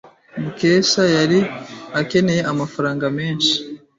[0.41, 1.39] Mukesha yari
[2.01, 3.53] akeneye amafaranga menshi.